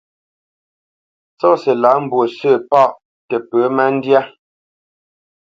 Tsɔ́si 1.37 1.71
lâ 1.81 1.91
mbwǒ 2.03 2.21
sǝ̂ 2.37 2.53
paʼ 2.69 2.89
tǝ 3.27 3.35
pǝ 3.49 3.57
má 3.75 3.85
ndyá. 3.95 4.21